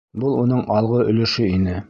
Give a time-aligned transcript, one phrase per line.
[0.21, 1.79] Был уның алғы өлөшө ине.